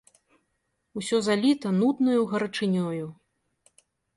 Усё 1.01 1.19
заліта 1.27 1.67
нуднаю 1.81 2.21
гарачынёю. 2.35 3.05